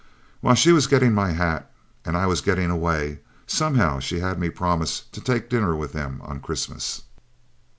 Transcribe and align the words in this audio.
While 0.39 0.55
she 0.55 0.71
was 0.71 0.87
getting 0.87 1.13
my 1.13 1.29
hat 1.33 1.69
and 2.05 2.17
I 2.17 2.25
was 2.25 2.41
getting 2.41 2.71
away, 2.71 3.19
somehow 3.45 3.99
she 3.99 4.19
had 4.19 4.39
me 4.39 4.49
promise 4.49 5.01
to 5.01 5.21
take 5.21 5.47
dinner 5.47 5.75
with 5.75 5.93
them 5.93 6.23
on 6.23 6.39
Christmas. 6.39 7.03